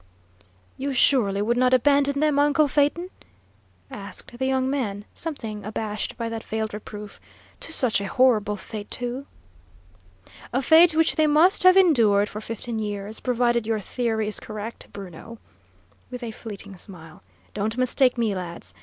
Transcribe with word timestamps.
"You 0.77 0.93
surely 0.93 1.43
would 1.43 1.57
not 1.57 1.75
abandon 1.75 2.21
them, 2.21 2.39
uncle 2.39 2.67
Phaeton?" 2.67 3.11
asked 3.91 4.35
the 4.35 4.47
young 4.47 4.67
man, 4.67 5.05
something 5.13 5.63
abashed 5.63 6.17
by 6.17 6.27
that 6.29 6.43
veiled 6.43 6.73
reproof. 6.73 7.21
"To 7.59 7.71
such 7.71 8.01
a 8.01 8.07
horrible 8.07 8.55
fate, 8.55 8.89
too?" 8.89 9.27
"A 10.51 10.63
fate 10.63 10.95
which 10.95 11.17
they 11.17 11.27
must 11.27 11.61
have 11.61 11.77
endured 11.77 12.29
for 12.29 12.41
fifteen 12.41 12.79
years, 12.79 13.19
provided 13.19 13.67
your 13.67 13.79
theory 13.79 14.27
is 14.27 14.39
correct, 14.39 14.91
Bruno," 14.91 15.37
with 16.09 16.23
a 16.23 16.31
fleeting 16.31 16.77
smile. 16.77 17.21
"Don't 17.53 17.77
mistake 17.77 18.17
me, 18.17 18.33
lads. 18.33 18.73